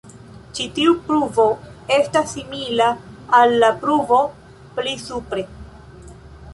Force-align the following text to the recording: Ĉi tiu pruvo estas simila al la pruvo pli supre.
Ĉi 0.59 0.63
tiu 0.77 0.93
pruvo 1.09 1.45
estas 1.97 2.33
simila 2.37 2.89
al 3.43 3.55
la 3.65 3.71
pruvo 3.85 4.21
pli 4.81 4.99
supre. 5.09 5.47